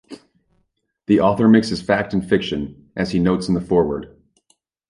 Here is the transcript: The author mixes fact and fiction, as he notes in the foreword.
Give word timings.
The 1.05 1.19
author 1.19 1.47
mixes 1.47 1.79
fact 1.79 2.11
and 2.15 2.27
fiction, 2.27 2.89
as 2.95 3.11
he 3.11 3.19
notes 3.19 3.47
in 3.47 3.53
the 3.53 3.61
foreword. 3.61 4.19